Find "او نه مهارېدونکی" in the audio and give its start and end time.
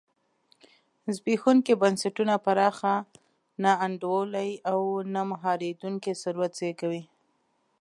4.71-6.11